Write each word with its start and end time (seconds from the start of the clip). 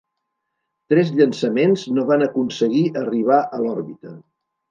Tres 0.93 1.11
llançaments 1.17 1.83
no 1.97 2.07
van 2.11 2.27
aconseguir 2.29 2.83
arribar 3.05 3.39
a 3.59 3.63
l'òrbita. 3.67 4.17